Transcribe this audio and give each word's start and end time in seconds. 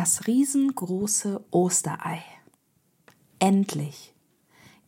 Das 0.00 0.26
riesengroße 0.26 1.44
Osterei. 1.50 2.22
Endlich. 3.38 4.14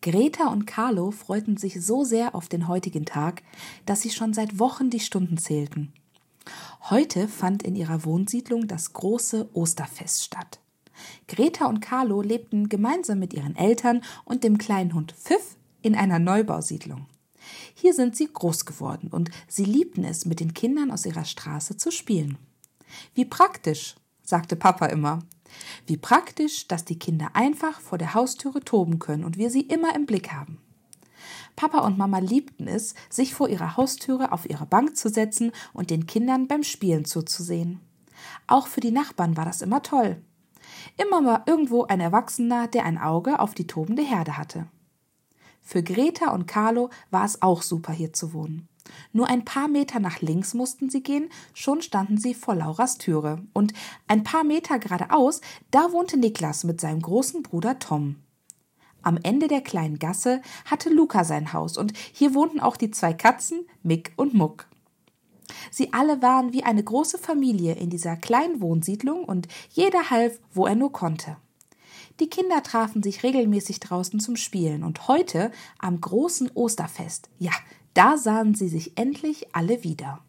Greta 0.00 0.46
und 0.46 0.67
Carlo 0.67 1.11
freuten 1.11 1.58
sich 1.58 1.85
so 1.85 2.03
sehr 2.03 2.35
auf 2.35 2.49
den 2.49 2.67
heutigen 2.67 3.04
Tag, 3.04 3.43
dass 3.85 4.01
sie 4.01 4.09
schon 4.09 4.33
seit 4.33 4.59
Wochen 4.59 4.88
die 4.88 5.01
Stunden 5.01 5.37
zählten. 5.37 5.93
Heute 6.88 7.29
fand 7.29 7.62
in 7.62 7.77
ihrer 7.77 8.06
Wohnsiedlung 8.06 8.69
das 8.69 8.95
große 8.95 9.51
Osterfest 9.53 10.25
statt. 10.25 10.61
Greta 11.29 11.66
und 11.66 11.80
Carlo 11.80 12.22
lebten 12.22 12.70
gemeinsam 12.70 13.18
mit 13.18 13.34
ihren 13.34 13.54
Eltern 13.54 14.00
und 14.24 14.44
dem 14.44 14.56
kleinen 14.56 14.94
Hund 14.94 15.12
Pfiff 15.12 15.58
in 15.82 15.94
einer 15.94 16.20
Neubausiedlung. 16.20 17.04
Hier 17.74 17.92
sind 17.92 18.16
sie 18.16 18.32
groß 18.32 18.64
geworden 18.64 19.08
und 19.12 19.30
sie 19.46 19.66
liebten 19.66 20.04
es, 20.04 20.24
mit 20.24 20.40
den 20.40 20.54
Kindern 20.54 20.90
aus 20.90 21.04
ihrer 21.04 21.26
Straße 21.26 21.76
zu 21.76 21.90
spielen. 21.90 22.38
Wie 23.14 23.26
praktisch, 23.26 23.96
sagte 24.23 24.57
Papa 24.57 24.86
immer. 24.86 25.20
Wie 25.86 25.96
praktisch, 25.96 26.68
dass 26.68 26.85
die 26.85 26.99
Kinder 26.99 27.31
einfach 27.35 27.81
vor 27.81 27.99
der 27.99 28.14
Haustüre 28.14 28.61
toben 28.61 28.98
können 28.98 29.25
und 29.25 29.36
wir 29.36 29.50
sie 29.50 29.62
immer 29.62 29.95
im 29.95 30.07
Blick 30.07 30.32
haben. 30.32 30.58
Papa 31.57 31.81
und 31.81 31.98
Mama 31.98 32.19
liebten 32.19 32.67
es, 32.67 32.95
sich 33.11 33.34
vor 33.34 33.48
ihrer 33.48 33.77
Haustüre 33.77 34.33
auf 34.33 34.48
ihre 34.48 34.67
Bank 34.67 34.97
zu 34.97 35.08
setzen 35.08 35.53
und 35.72 35.91
den 35.91 36.06
Kindern 36.06 36.48
beim 36.48 36.62
Spielen 36.62 37.05
zuzusehen. 37.05 37.81
Auch 38.47 38.67
für 38.67 38.81
die 38.81 38.91
Nachbarn 38.91 39.36
war 39.36 39.45
das 39.45 39.62
immer 39.62 39.83
toll. 39.83 40.23
Immer 40.97 41.25
war 41.25 41.45
irgendwo 41.47 41.84
ein 41.84 42.00
Erwachsener, 42.00 42.69
der 42.69 42.84
ein 42.84 42.98
Auge 42.98 43.41
auf 43.41 43.55
die 43.55 43.67
tobende 43.67 44.03
Herde 44.03 44.36
hatte. 44.36 44.67
Für 45.61 45.83
Greta 45.83 46.31
und 46.31 46.47
Carlo 46.47 46.91
war 47.11 47.25
es 47.25 47.41
auch 47.41 47.62
super, 47.62 47.92
hier 47.92 48.12
zu 48.12 48.33
wohnen. 48.33 48.69
Nur 49.12 49.28
ein 49.28 49.45
paar 49.45 49.69
Meter 49.69 50.00
nach 50.00 50.20
links 50.20 50.55
mussten 50.55 50.91
sie 50.91 51.03
gehen, 51.03 51.28
schon 51.55 51.83
standen 51.83 52.19
sie 52.19 52.34
vor 52.34 52.55
Lauras 52.55 52.98
Türe. 52.98 53.42
Und 53.53 53.73
ein 54.09 54.25
paar 54.25 54.45
Meter 54.45 54.78
geradeaus, 54.78 55.41
da 55.70 55.92
wohnte 55.92 56.17
Niklas 56.17 56.64
mit 56.64 56.81
seinem 56.81 57.03
großen 57.03 57.42
Bruder 57.42 57.78
Tom. 57.78 58.17
Am 59.03 59.19
Ende 59.23 59.48
der 59.48 59.61
kleinen 59.61 59.98
Gasse 59.98 60.41
hatte 60.65 60.89
Luca 60.89 61.25
sein 61.25 61.53
Haus 61.53 61.77
und 61.77 61.93
hier 62.12 62.34
wohnten 62.34 62.61
auch 62.61 62.77
die 62.77 62.91
zwei 62.91 63.12
Katzen, 63.12 63.67
Mick 63.83 64.12
und 64.17 64.33
Muck. 64.33 64.67
Sie 65.71 65.93
alle 65.93 66.23
waren 66.23 66.53
wie 66.53 66.62
eine 66.62 66.83
große 66.83 67.19
Familie 67.19 67.75
in 67.75 67.91
dieser 67.91 68.17
kleinen 68.17 68.61
Wohnsiedlung 68.61 69.25
und 69.25 69.49
jeder 69.71 70.11
half, 70.11 70.39
wo 70.53 70.67
er 70.67 70.77
nur 70.77 70.93
konnte. 70.93 71.37
Die 72.21 72.28
Kinder 72.28 72.62
trafen 72.62 73.03
sich 73.03 73.23
regelmäßig 73.23 73.81
draußen 73.81 74.21
zum 74.21 74.37
Spielen 74.37 74.84
und 74.84 75.09
heute, 75.09 75.51
am 75.78 76.01
großen 76.01 76.51
Osterfest, 76.55 77.31
ja, 77.39 77.53
da 77.95 78.17
sahen 78.17 78.55
sie 78.55 78.69
sich 78.69 78.97
endlich 78.97 79.55
alle 79.55 79.85
wieder. 79.85 80.21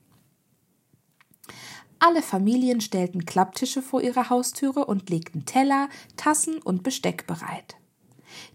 Alle 2.00 2.22
Familien 2.22 2.82
stellten 2.82 3.26
Klapptische 3.26 3.82
vor 3.82 4.02
ihre 4.02 4.30
Haustüre 4.30 4.86
und 4.86 5.10
legten 5.10 5.46
Teller, 5.46 5.88
Tassen 6.18 6.58
und 6.58 6.84
Besteck 6.84 7.28
bereit. 7.28 7.78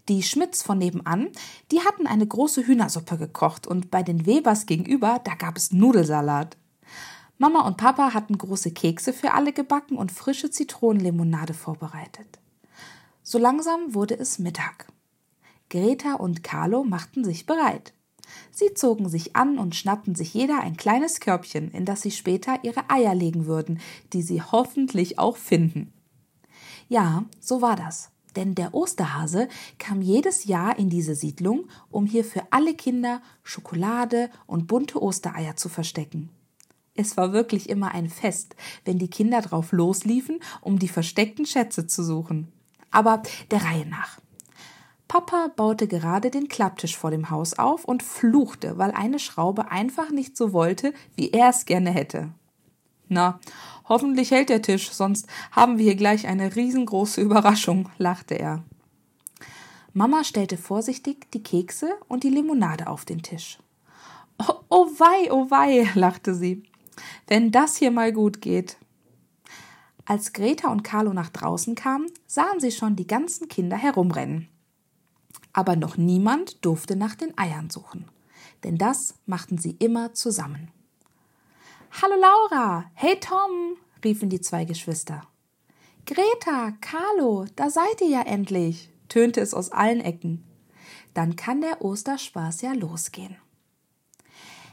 Die 0.07 0.21
Schmidts 0.21 0.61
von 0.61 0.77
nebenan, 0.77 1.29
die 1.71 1.81
hatten 1.81 2.05
eine 2.05 2.27
große 2.27 2.67
Hühnersuppe 2.67 3.17
gekocht 3.17 3.65
und 3.65 3.89
bei 3.89 4.03
den 4.03 4.25
Webers 4.25 4.65
gegenüber, 4.65 5.19
da 5.23 5.35
gab 5.35 5.57
es 5.57 5.71
Nudelsalat. 5.71 6.57
Mama 7.39 7.61
und 7.61 7.77
Papa 7.77 8.13
hatten 8.13 8.37
große 8.37 8.71
Kekse 8.71 9.13
für 9.13 9.33
alle 9.33 9.53
gebacken 9.53 9.97
und 9.97 10.11
frische 10.11 10.51
Zitronenlimonade 10.51 11.53
vorbereitet. 11.53 12.39
So 13.23 13.37
langsam 13.37 13.93
wurde 13.93 14.19
es 14.19 14.39
Mittag. 14.39 14.87
Greta 15.69 16.15
und 16.15 16.43
Carlo 16.43 16.83
machten 16.83 17.23
sich 17.23 17.45
bereit. 17.45 17.93
Sie 18.51 18.73
zogen 18.73 19.09
sich 19.09 19.35
an 19.35 19.57
und 19.57 19.75
schnappten 19.75 20.15
sich 20.15 20.33
jeder 20.33 20.61
ein 20.61 20.77
kleines 20.77 21.19
Körbchen, 21.19 21.71
in 21.71 21.85
das 21.85 22.01
sie 22.01 22.11
später 22.11 22.63
ihre 22.63 22.89
Eier 22.89 23.15
legen 23.15 23.45
würden, 23.45 23.79
die 24.13 24.21
sie 24.21 24.41
hoffentlich 24.41 25.19
auch 25.19 25.37
finden. 25.37 25.93
Ja, 26.87 27.25
so 27.39 27.61
war 27.61 27.75
das. 27.75 28.11
Denn 28.35 28.55
der 28.55 28.73
Osterhase 28.73 29.47
kam 29.79 30.01
jedes 30.01 30.45
Jahr 30.45 30.77
in 30.77 30.89
diese 30.89 31.15
Siedlung, 31.15 31.67
um 31.89 32.05
hier 32.05 32.23
für 32.23 32.43
alle 32.51 32.73
Kinder 32.73 33.21
Schokolade 33.43 34.29
und 34.45 34.67
bunte 34.67 35.01
Ostereier 35.01 35.55
zu 35.55 35.67
verstecken. 35.67 36.29
Es 36.93 37.17
war 37.17 37.33
wirklich 37.33 37.69
immer 37.69 37.91
ein 37.91 38.09
Fest, 38.09 38.55
wenn 38.85 38.99
die 38.99 39.09
Kinder 39.09 39.41
drauf 39.41 39.71
losliefen, 39.71 40.39
um 40.61 40.79
die 40.79 40.87
versteckten 40.87 41.45
Schätze 41.45 41.87
zu 41.87 42.03
suchen. 42.03 42.51
Aber 42.91 43.23
der 43.51 43.63
Reihe 43.63 43.85
nach. 43.85 44.19
Papa 45.09 45.51
baute 45.53 45.89
gerade 45.89 46.31
den 46.31 46.47
Klapptisch 46.47 46.95
vor 46.95 47.11
dem 47.11 47.29
Haus 47.29 47.59
auf 47.59 47.83
und 47.83 48.01
fluchte, 48.01 48.77
weil 48.77 48.91
eine 48.91 49.19
Schraube 49.19 49.69
einfach 49.69 50.11
nicht 50.11 50.37
so 50.37 50.53
wollte, 50.53 50.93
wie 51.17 51.31
er 51.31 51.49
es 51.49 51.65
gerne 51.65 51.89
hätte. 51.89 52.29
Na, 53.09 53.41
hoffentlich 53.89 54.31
hält 54.31 54.47
der 54.47 54.61
Tisch, 54.61 54.89
sonst 54.91 55.27
haben 55.51 55.77
wir 55.77 55.83
hier 55.83 55.95
gleich 55.95 56.27
eine 56.27 56.55
riesengroße 56.55 57.19
Überraschung, 57.29 57.89
lachte 57.97 58.35
er. 58.35 58.63
Mama 59.91 60.23
stellte 60.23 60.55
vorsichtig 60.55 61.29
die 61.33 61.43
Kekse 61.43 61.89
und 62.07 62.23
die 62.23 62.29
Limonade 62.29 62.87
auf 62.87 63.03
den 63.03 63.21
Tisch. 63.21 63.59
Oh, 64.37 64.53
oh 64.69 64.85
wei, 64.97 65.29
oh 65.33 65.51
wei, 65.51 65.89
lachte 65.95 66.33
sie 66.33 66.63
wenn 67.27 67.51
das 67.51 67.77
hier 67.77 67.91
mal 67.91 68.11
gut 68.11 68.41
geht. 68.41 68.77
Als 70.05 70.33
Greta 70.33 70.69
und 70.69 70.83
Carlo 70.83 71.13
nach 71.13 71.29
draußen 71.29 71.75
kamen, 71.75 72.07
sahen 72.25 72.59
sie 72.59 72.71
schon 72.71 72.95
die 72.95 73.07
ganzen 73.07 73.47
Kinder 73.47 73.77
herumrennen. 73.77 74.47
Aber 75.53 75.75
noch 75.75 75.97
niemand 75.97 76.63
durfte 76.63 76.95
nach 76.95 77.15
den 77.15 77.37
Eiern 77.37 77.69
suchen, 77.69 78.05
denn 78.63 78.77
das 78.77 79.15
machten 79.25 79.57
sie 79.57 79.71
immer 79.71 80.13
zusammen. 80.13 80.71
Hallo 82.01 82.15
Laura, 82.19 82.85
hey 82.93 83.19
Tom, 83.19 83.75
riefen 84.03 84.29
die 84.29 84.41
zwei 84.41 84.65
Geschwister. 84.65 85.21
Greta, 86.05 86.73
Carlo, 86.81 87.45
da 87.55 87.69
seid 87.69 88.01
ihr 88.01 88.09
ja 88.09 88.21
endlich, 88.21 88.89
tönte 89.09 89.41
es 89.41 89.53
aus 89.53 89.71
allen 89.71 89.99
Ecken. 89.99 90.43
Dann 91.13 91.35
kann 91.35 91.61
der 91.61 91.83
Osterspaß 91.83 92.61
ja 92.61 92.73
losgehen. 92.73 93.35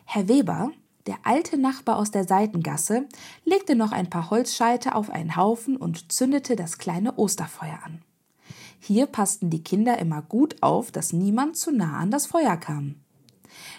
Herr 0.04 0.28
Weber, 0.28 0.72
der 1.06 1.18
alte 1.24 1.58
Nachbar 1.58 1.98
aus 1.98 2.10
der 2.10 2.24
Seitengasse 2.24 3.08
legte 3.44 3.76
noch 3.76 3.92
ein 3.92 4.10
paar 4.10 4.30
Holzscheite 4.30 4.94
auf 4.94 5.10
einen 5.10 5.36
Haufen 5.36 5.76
und 5.76 6.12
zündete 6.12 6.56
das 6.56 6.78
kleine 6.78 7.16
Osterfeuer 7.16 7.80
an. 7.84 8.02
Hier 8.78 9.06
passten 9.06 9.50
die 9.50 9.62
Kinder 9.62 9.98
immer 9.98 10.22
gut 10.22 10.62
auf, 10.62 10.90
dass 10.90 11.12
niemand 11.12 11.56
zu 11.56 11.72
nah 11.72 11.98
an 11.98 12.10
das 12.10 12.26
Feuer 12.26 12.56
kam. 12.56 12.96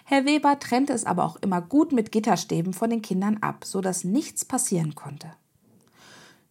Herr 0.03 0.25
Weber 0.25 0.59
trennte 0.59 0.93
es 0.93 1.05
aber 1.05 1.25
auch 1.25 1.35
immer 1.37 1.61
gut 1.61 1.91
mit 1.91 2.11
Gitterstäben 2.11 2.73
von 2.73 2.89
den 2.89 3.01
Kindern 3.01 3.37
ab, 3.37 3.63
so 3.65 3.81
dass 3.81 4.03
nichts 4.03 4.45
passieren 4.45 4.95
konnte. 4.95 5.31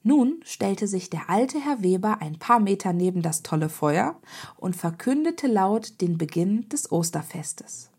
Nun 0.03 0.41
stellte 0.45 0.87
sich 0.87 1.11
der 1.11 1.29
alte 1.29 1.59
Herr 1.59 1.83
Weber 1.83 2.21
ein 2.21 2.39
paar 2.39 2.61
Meter 2.61 2.93
neben 2.93 3.23
das 3.23 3.43
tolle 3.43 3.69
Feuer 3.69 4.21
und 4.57 4.77
verkündete 4.77 5.49
laut 5.49 6.01
den 6.01 6.17
Beginn 6.17 6.69
des 6.69 6.93
Osterfestes. 6.93 7.91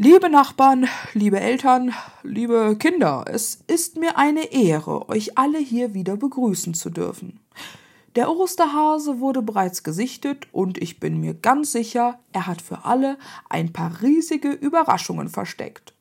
Liebe 0.00 0.30
Nachbarn, 0.30 0.86
liebe 1.12 1.40
Eltern, 1.40 1.92
liebe 2.22 2.76
Kinder, 2.78 3.24
es 3.26 3.64
ist 3.66 3.96
mir 3.96 4.16
eine 4.16 4.52
Ehre, 4.52 5.08
euch 5.08 5.36
alle 5.36 5.58
hier 5.58 5.92
wieder 5.92 6.16
begrüßen 6.16 6.72
zu 6.74 6.88
dürfen. 6.88 7.40
Der 8.14 8.30
Osterhase 8.30 9.18
wurde 9.18 9.42
bereits 9.42 9.82
gesichtet 9.82 10.46
und 10.52 10.78
ich 10.78 11.00
bin 11.00 11.18
mir 11.18 11.34
ganz 11.34 11.72
sicher, 11.72 12.20
er 12.30 12.46
hat 12.46 12.62
für 12.62 12.84
alle 12.84 13.18
ein 13.48 13.72
paar 13.72 14.00
riesige 14.00 14.52
Überraschungen 14.52 15.28
versteckt. 15.28 15.94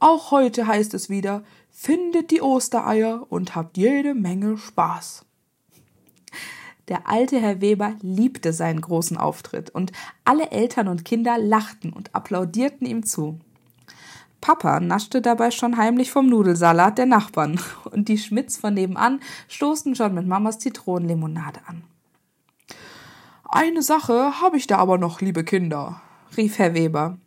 Auch 0.00 0.32
heute 0.32 0.66
heißt 0.66 0.92
es 0.94 1.08
wieder, 1.08 1.44
findet 1.70 2.32
die 2.32 2.42
Ostereier 2.42 3.24
und 3.30 3.54
habt 3.54 3.76
jede 3.76 4.14
Menge 4.14 4.58
Spaß. 4.58 5.27
Der 6.88 7.06
alte 7.06 7.38
Herr 7.38 7.60
Weber 7.60 7.94
liebte 8.00 8.52
seinen 8.52 8.80
großen 8.80 9.18
Auftritt 9.18 9.70
und 9.70 9.92
alle 10.24 10.50
Eltern 10.50 10.88
und 10.88 11.04
Kinder 11.04 11.38
lachten 11.38 11.92
und 11.92 12.14
applaudierten 12.14 12.86
ihm 12.86 13.04
zu. 13.04 13.38
Papa 14.40 14.80
naschte 14.80 15.20
dabei 15.20 15.50
schon 15.50 15.76
heimlich 15.76 16.10
vom 16.10 16.28
Nudelsalat 16.28 16.96
der 16.96 17.06
Nachbarn 17.06 17.60
und 17.90 18.08
die 18.08 18.18
Schmitz 18.18 18.56
von 18.56 18.74
nebenan 18.74 19.20
stoßen 19.48 19.94
schon 19.94 20.14
mit 20.14 20.26
Mamas 20.26 20.58
Zitronenlimonade 20.58 21.60
an. 21.66 21.82
Eine 23.44 23.82
Sache 23.82 24.40
habe 24.40 24.56
ich 24.56 24.66
da 24.66 24.76
aber 24.78 24.98
noch, 24.98 25.20
liebe 25.20 25.42
Kinder, 25.44 26.00
rief 26.36 26.58
Herr 26.58 26.74
Weber. 26.74 27.18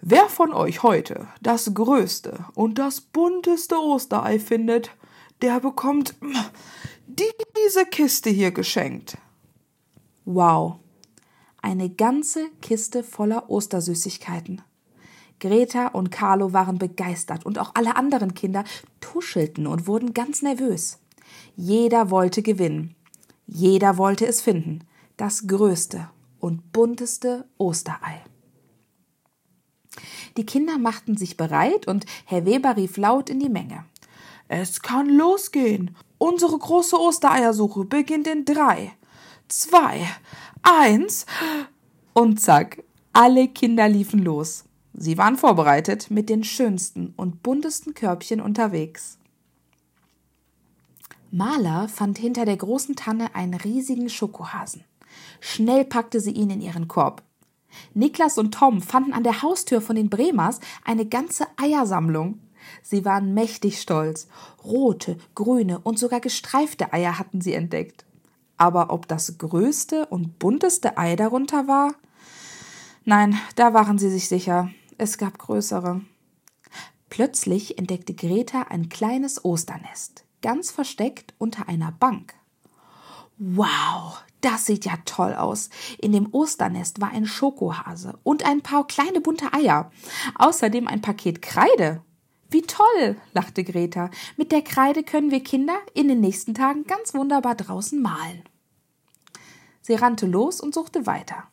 Wer 0.00 0.28
von 0.28 0.52
euch 0.52 0.82
heute 0.82 1.26
das 1.40 1.72
größte 1.74 2.44
und 2.54 2.78
das 2.78 3.00
bunteste 3.00 3.76
Osterei 3.76 4.38
findet, 4.38 4.90
der 5.42 5.60
bekommt 5.60 6.14
diese 7.76 7.86
Kiste 7.90 8.30
hier 8.30 8.52
geschenkt. 8.52 9.18
Wow, 10.24 10.76
eine 11.60 11.90
ganze 11.90 12.48
Kiste 12.62 13.02
voller 13.02 13.50
Ostersüßigkeiten. 13.50 14.62
Greta 15.40 15.88
und 15.88 16.10
Carlo 16.10 16.54
waren 16.54 16.78
begeistert 16.78 17.44
und 17.44 17.58
auch 17.58 17.72
alle 17.74 17.96
anderen 17.96 18.32
Kinder 18.32 18.64
tuschelten 19.00 19.66
und 19.66 19.86
wurden 19.86 20.14
ganz 20.14 20.40
nervös. 20.40 21.00
Jeder 21.54 22.10
wollte 22.10 22.40
gewinnen. 22.40 22.94
Jeder 23.46 23.98
wollte 23.98 24.26
es 24.26 24.40
finden. 24.40 24.84
Das 25.18 25.46
größte 25.46 26.08
und 26.40 26.72
bunteste 26.72 27.44
Osterei. 27.58 28.24
Die 30.38 30.46
Kinder 30.46 30.78
machten 30.78 31.18
sich 31.18 31.36
bereit 31.36 31.86
und 31.86 32.06
Herr 32.24 32.46
Weber 32.46 32.78
rief 32.78 32.96
laut 32.96 33.28
in 33.28 33.38
die 33.38 33.50
Menge. 33.50 33.84
Es 34.48 34.82
kann 34.82 35.08
losgehen. 35.08 35.96
Unsere 36.18 36.56
große 36.58 36.98
Ostereiersuche 36.98 37.84
beginnt 37.84 38.26
in 38.26 38.44
drei, 38.44 38.92
zwei, 39.48 40.08
eins. 40.62 41.26
Und 42.12 42.40
zack, 42.40 42.82
alle 43.12 43.48
Kinder 43.48 43.88
liefen 43.88 44.20
los. 44.22 44.64
Sie 44.94 45.18
waren 45.18 45.36
vorbereitet 45.36 46.10
mit 46.10 46.30
den 46.30 46.42
schönsten 46.42 47.12
und 47.16 47.42
buntesten 47.42 47.92
Körbchen 47.92 48.40
unterwegs. 48.40 49.18
Maler 51.30 51.88
fand 51.88 52.18
hinter 52.18 52.46
der 52.46 52.56
großen 52.56 52.96
Tanne 52.96 53.34
einen 53.34 53.54
riesigen 53.54 54.08
Schokohasen. 54.08 54.84
Schnell 55.40 55.84
packte 55.84 56.20
sie 56.20 56.30
ihn 56.30 56.50
in 56.50 56.62
ihren 56.62 56.88
Korb. 56.88 57.22
Niklas 57.94 58.38
und 58.38 58.54
Tom 58.54 58.80
fanden 58.80 59.12
an 59.12 59.22
der 59.22 59.42
Haustür 59.42 59.82
von 59.82 59.96
den 59.96 60.08
Bremers 60.08 60.60
eine 60.84 61.04
ganze 61.04 61.46
Eiersammlung. 61.56 62.38
Sie 62.82 63.04
waren 63.04 63.34
mächtig 63.34 63.80
stolz. 63.80 64.28
Rote, 64.64 65.18
grüne 65.34 65.78
und 65.78 65.98
sogar 65.98 66.20
gestreifte 66.20 66.92
Eier 66.92 67.18
hatten 67.18 67.40
sie 67.40 67.54
entdeckt. 67.54 68.04
Aber 68.56 68.90
ob 68.90 69.06
das 69.08 69.38
größte 69.38 70.06
und 70.06 70.38
bunteste 70.38 70.96
Ei 70.98 71.16
darunter 71.16 71.68
war? 71.68 71.94
Nein, 73.04 73.38
da 73.54 73.74
waren 73.74 73.98
sie 73.98 74.10
sich 74.10 74.28
sicher. 74.28 74.70
Es 74.98 75.18
gab 75.18 75.38
größere. 75.38 76.00
Plötzlich 77.08 77.78
entdeckte 77.78 78.14
Greta 78.14 78.62
ein 78.62 78.88
kleines 78.88 79.44
Osternest, 79.44 80.24
ganz 80.42 80.70
versteckt 80.70 81.34
unter 81.38 81.68
einer 81.68 81.92
Bank. 81.92 82.34
Wow, 83.38 84.22
das 84.40 84.66
sieht 84.66 84.86
ja 84.86 84.94
toll 85.04 85.34
aus. 85.34 85.70
In 85.98 86.12
dem 86.12 86.32
Osternest 86.32 87.00
war 87.00 87.10
ein 87.10 87.26
Schokohase 87.26 88.18
und 88.22 88.44
ein 88.46 88.62
paar 88.62 88.86
kleine 88.86 89.20
bunte 89.20 89.52
Eier. 89.52 89.90
Außerdem 90.36 90.88
ein 90.88 91.00
Paket 91.00 91.42
Kreide. 91.42 92.02
Wie 92.50 92.62
toll, 92.62 93.16
lachte 93.32 93.64
Greta. 93.64 94.10
Mit 94.36 94.52
der 94.52 94.62
Kreide 94.62 95.02
können 95.02 95.30
wir 95.30 95.42
Kinder 95.42 95.76
in 95.94 96.08
den 96.08 96.20
nächsten 96.20 96.54
Tagen 96.54 96.84
ganz 96.84 97.14
wunderbar 97.14 97.54
draußen 97.54 98.00
malen. 98.00 98.42
Sie 99.82 99.94
rannte 99.94 100.26
los 100.26 100.60
und 100.60 100.74
suchte 100.74 101.06
weiter. 101.06 101.44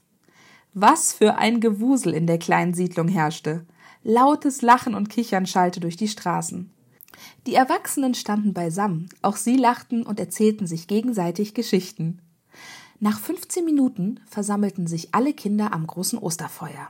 Was 0.73 1.13
für 1.13 1.37
ein 1.37 1.59
Gewusel 1.61 2.13
in 2.13 2.27
der 2.27 2.39
kleinen 2.39 2.73
Siedlung 2.73 3.07
herrschte. 3.07 3.65
Lautes 4.03 4.61
Lachen 4.61 4.95
und 4.95 5.09
Kichern 5.09 5.45
schallte 5.45 5.79
durch 5.79 5.97
die 5.97 6.07
Straßen. 6.07 6.71
Die 7.45 7.55
Erwachsenen 7.55 8.15
standen 8.15 8.53
beisammen, 8.53 9.09
auch 9.21 9.35
sie 9.35 9.55
lachten 9.55 10.03
und 10.03 10.19
erzählten 10.19 10.67
sich 10.67 10.87
gegenseitig 10.87 11.53
Geschichten. 11.53 12.21
Nach 12.99 13.19
15 13.19 13.65
Minuten 13.65 14.19
versammelten 14.25 14.87
sich 14.87 15.13
alle 15.13 15.33
Kinder 15.33 15.73
am 15.73 15.85
großen 15.85 16.17
Osterfeuer. 16.17 16.89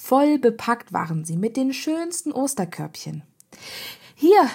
Voll 0.00 0.38
bepackt 0.38 0.92
waren 0.92 1.24
sie 1.24 1.36
mit 1.36 1.56
den 1.56 1.74
schönsten 1.74 2.30
Osterkörbchen. 2.32 3.24
Hier, 4.14 4.48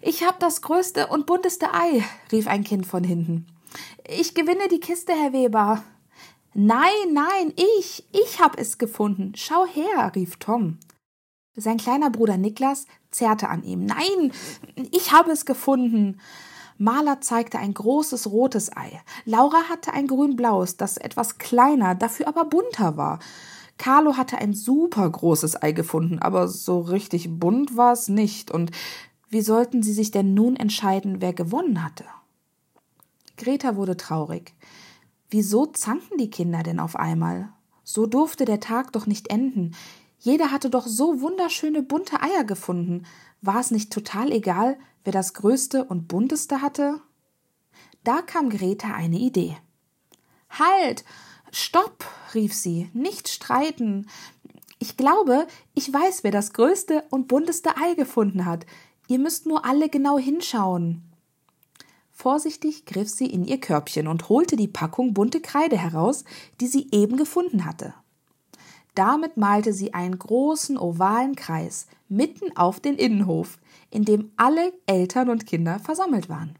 ich 0.00 0.22
hab 0.22 0.38
das 0.38 0.62
größte 0.62 1.08
und 1.08 1.26
bunteste 1.26 1.74
Ei, 1.74 2.04
rief 2.30 2.46
ein 2.46 2.62
Kind 2.62 2.86
von 2.86 3.02
hinten. 3.02 3.46
Ich 4.08 4.32
gewinne 4.32 4.68
die 4.68 4.78
Kiste, 4.78 5.12
Herr 5.12 5.32
Weber. 5.32 5.82
Nein, 6.54 7.12
nein, 7.12 7.52
ich, 7.78 8.04
ich 8.12 8.40
hab 8.40 8.58
es 8.58 8.78
gefunden. 8.78 9.32
Schau 9.34 9.66
her, 9.66 10.12
rief 10.14 10.36
Tom. 10.36 10.78
Sein 11.56 11.76
kleiner 11.76 12.08
Bruder 12.08 12.38
Niklas 12.38 12.86
zerrte 13.10 13.48
an 13.48 13.64
ihm. 13.64 13.84
Nein, 13.84 14.32
ich 14.92 15.12
habe 15.12 15.32
es 15.32 15.44
gefunden. 15.44 16.20
Maler 16.78 17.20
zeigte 17.20 17.58
ein 17.58 17.74
großes 17.74 18.30
rotes 18.30 18.74
Ei. 18.74 19.02
Laura 19.24 19.68
hatte 19.68 19.92
ein 19.92 20.06
grün-blaues, 20.06 20.76
das 20.76 20.96
etwas 20.96 21.38
kleiner, 21.38 21.96
dafür 21.96 22.28
aber 22.28 22.44
bunter 22.44 22.96
war. 22.96 23.18
Carlo 23.80 24.18
hatte 24.18 24.36
ein 24.36 24.52
super 24.52 25.08
großes 25.08 25.62
Ei 25.62 25.72
gefunden, 25.72 26.18
aber 26.18 26.48
so 26.48 26.80
richtig 26.80 27.30
bunt 27.40 27.78
war 27.78 27.94
es 27.94 28.08
nicht. 28.08 28.50
Und 28.50 28.72
wie 29.30 29.40
sollten 29.40 29.82
sie 29.82 29.94
sich 29.94 30.10
denn 30.10 30.34
nun 30.34 30.54
entscheiden, 30.54 31.22
wer 31.22 31.32
gewonnen 31.32 31.82
hatte? 31.82 32.04
Greta 33.38 33.76
wurde 33.76 33.96
traurig. 33.96 34.52
Wieso 35.30 35.64
zanken 35.64 36.18
die 36.18 36.28
Kinder 36.28 36.62
denn 36.62 36.78
auf 36.78 36.94
einmal? 36.94 37.54
So 37.82 38.04
durfte 38.04 38.44
der 38.44 38.60
Tag 38.60 38.92
doch 38.92 39.06
nicht 39.06 39.30
enden. 39.30 39.74
Jeder 40.18 40.50
hatte 40.50 40.68
doch 40.68 40.86
so 40.86 41.22
wunderschöne 41.22 41.82
bunte 41.82 42.20
Eier 42.20 42.44
gefunden. 42.44 43.06
War 43.40 43.60
es 43.60 43.70
nicht 43.70 43.90
total 43.90 44.30
egal, 44.30 44.78
wer 45.04 45.14
das 45.14 45.32
größte 45.32 45.86
und 45.86 46.06
bunteste 46.06 46.60
hatte? 46.60 47.00
Da 48.04 48.20
kam 48.20 48.50
Greta 48.50 48.92
eine 48.92 49.18
Idee. 49.18 49.56
Halt. 50.50 51.02
Stopp. 51.52 52.04
rief 52.34 52.54
sie. 52.54 52.90
Nicht 52.92 53.28
streiten. 53.28 54.06
Ich 54.78 54.96
glaube, 54.96 55.46
ich 55.74 55.92
weiß, 55.92 56.22
wer 56.24 56.30
das 56.30 56.52
größte 56.52 57.04
und 57.10 57.28
bunteste 57.28 57.76
Ei 57.76 57.94
gefunden 57.94 58.46
hat. 58.46 58.66
Ihr 59.08 59.18
müsst 59.18 59.46
nur 59.46 59.64
alle 59.64 59.88
genau 59.88 60.18
hinschauen. 60.18 61.02
Vorsichtig 62.12 62.84
griff 62.86 63.08
sie 63.08 63.26
in 63.26 63.44
ihr 63.44 63.58
Körbchen 63.58 64.06
und 64.06 64.28
holte 64.28 64.56
die 64.56 64.68
Packung 64.68 65.14
bunte 65.14 65.40
Kreide 65.40 65.76
heraus, 65.76 66.24
die 66.60 66.66
sie 66.66 66.88
eben 66.92 67.16
gefunden 67.16 67.64
hatte. 67.64 67.94
Damit 68.94 69.36
malte 69.36 69.72
sie 69.72 69.94
einen 69.94 70.18
großen 70.18 70.76
ovalen 70.76 71.34
Kreis 71.34 71.86
mitten 72.08 72.56
auf 72.56 72.78
den 72.78 72.96
Innenhof, 72.96 73.58
in 73.90 74.04
dem 74.04 74.32
alle 74.36 74.72
Eltern 74.86 75.30
und 75.30 75.46
Kinder 75.46 75.78
versammelt 75.78 76.28
waren. 76.28 76.58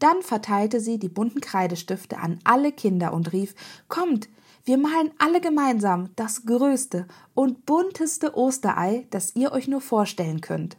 Dann 0.00 0.22
verteilte 0.22 0.80
sie 0.80 0.98
die 0.98 1.08
bunten 1.08 1.40
Kreidestifte 1.40 2.18
an 2.18 2.40
alle 2.42 2.72
Kinder 2.72 3.12
und 3.12 3.32
rief 3.32 3.54
Kommt, 3.86 4.28
wir 4.64 4.76
malen 4.76 5.10
alle 5.18 5.40
gemeinsam 5.40 6.10
das 6.16 6.44
größte 6.44 7.06
und 7.34 7.64
bunteste 7.66 8.36
Osterei, 8.36 9.06
das 9.10 9.36
ihr 9.36 9.52
euch 9.52 9.68
nur 9.68 9.80
vorstellen 9.80 10.40
könnt. 10.40 10.76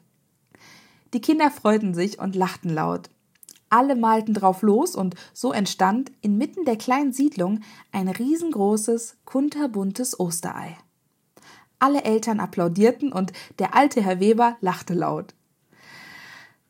Die 1.13 1.21
Kinder 1.21 1.51
freuten 1.51 1.93
sich 1.93 2.19
und 2.19 2.35
lachten 2.35 2.69
laut. 2.69 3.09
Alle 3.69 3.95
malten 3.95 4.33
drauf 4.33 4.63
los 4.63 4.95
und 4.95 5.15
so 5.33 5.53
entstand 5.53 6.11
inmitten 6.21 6.65
der 6.65 6.77
kleinen 6.77 7.13
Siedlung 7.13 7.61
ein 7.91 8.07
riesengroßes, 8.07 9.17
kunterbuntes 9.25 10.19
Osterei. 10.19 10.77
Alle 11.79 12.03
Eltern 12.03 12.39
applaudierten 12.39 13.11
und 13.11 13.33
der 13.59 13.75
alte 13.75 14.01
Herr 14.01 14.19
Weber 14.19 14.57
lachte 14.61 14.93
laut. 14.93 15.33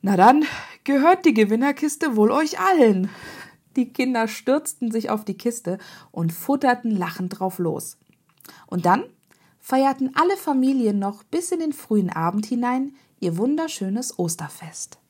Na 0.01 0.15
dann 0.15 0.45
gehört 0.83 1.25
die 1.25 1.33
Gewinnerkiste 1.33 2.16
wohl 2.16 2.31
euch 2.31 2.60
allen. 2.60 3.10
Die 3.75 3.92
Kinder 3.94 4.28
stürzten 4.28 4.92
sich 4.92 5.10
auf 5.10 5.25
die 5.25 5.38
Kiste 5.38 5.78
und 6.12 6.33
futterten 6.33 6.92
lachend 6.92 7.39
drauf 7.39 7.60
los. 7.60 7.98
Und 8.68 8.86
dann 8.86 9.04
feierten 9.60 10.16
alle 10.16 10.36
Familien 10.38 11.00
noch 11.00 11.24
bis 11.24 11.51
in 11.51 11.60
den 11.60 11.74
frühen 11.74 12.10
Abend 12.10 12.45
hinein 12.45 12.95
ihr 13.19 13.38
wunderschönes 13.38 14.18
Osterfest. 14.18 15.00